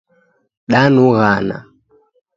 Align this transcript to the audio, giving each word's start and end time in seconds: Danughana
Danughana 0.71 1.57